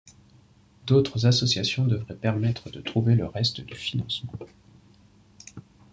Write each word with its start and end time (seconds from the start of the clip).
D'autres 0.87 1.27
associations 1.27 1.85
devraient 1.85 2.15
permettre 2.15 2.71
de 2.71 2.81
trouver 2.81 3.13
le 3.13 3.27
reste 3.27 3.61
du 3.61 3.75
financement. 3.75 4.33